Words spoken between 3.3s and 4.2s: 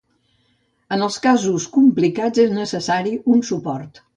un suport.